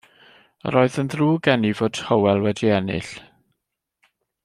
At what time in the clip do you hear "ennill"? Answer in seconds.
2.79-3.15